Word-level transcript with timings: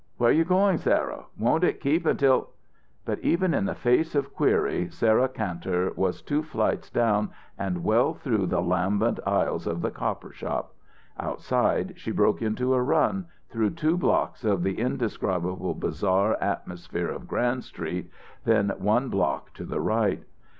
"Where 0.17 0.31
you 0.31 0.43
going, 0.45 0.79
Sarah? 0.79 1.25
Won't 1.37 1.63
it 1.63 1.79
keep 1.79 2.07
until" 2.07 2.49
But 3.05 3.19
even 3.19 3.53
in 3.53 3.65
the 3.65 3.75
face 3.75 4.15
of 4.15 4.33
query, 4.33 4.89
Sarah 4.89 5.29
Kantor 5.29 5.93
was 5.95 6.23
two 6.23 6.41
flights 6.41 6.89
down 6.89 7.29
and 7.55 7.83
well 7.83 8.15
through 8.15 8.47
the 8.47 8.61
lambent 8.63 9.19
aisles 9.27 9.67
of 9.67 9.83
the 9.83 9.91
copper 9.91 10.31
shop. 10.31 10.73
Outside, 11.19 11.93
she 11.97 12.09
broke 12.09 12.41
into 12.41 12.73
a 12.73 12.81
run, 12.81 13.27
through 13.51 13.69
two 13.75 13.95
blocks 13.95 14.43
of 14.43 14.63
the 14.63 14.79
indescribable 14.79 15.75
bazaar 15.75 16.35
atmosphere 16.41 17.09
of 17.09 17.27
Grand 17.27 17.63
Street, 17.63 18.09
then 18.43 18.69
one 18.79 19.09
block 19.09 19.53
to 19.53 19.65
the 19.65 19.79
right. 19.81 20.23